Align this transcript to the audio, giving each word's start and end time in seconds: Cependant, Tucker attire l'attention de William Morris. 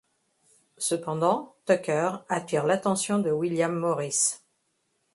Cependant, 0.79 1.53
Tucker 1.67 2.09
attire 2.27 2.65
l'attention 2.65 3.19
de 3.19 3.29
William 3.29 3.75
Morris. 3.77 4.41